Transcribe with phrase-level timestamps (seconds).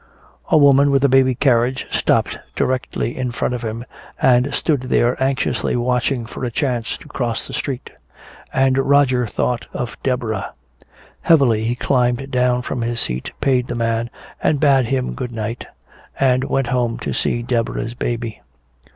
[0.49, 3.85] A woman with a baby carriage stopped directly in front of him
[4.19, 7.91] and stood there anxiously watching for a chance to cross the street.
[8.51, 10.53] And Roger thought of Deborah.
[11.21, 14.09] Heavily he climbed down from his seat, paid the man
[14.41, 15.67] and bade him good night,
[16.19, 18.41] and went home to see Deborah's baby.